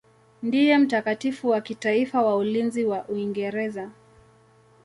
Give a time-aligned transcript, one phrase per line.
[0.43, 3.89] Ndiye mtakatifu wa kitaifa wa ulinzi wa Uingereza.